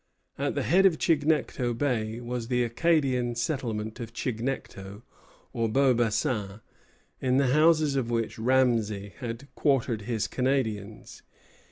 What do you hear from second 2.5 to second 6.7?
Acadian settlement of Chignecto, or Beaubassin,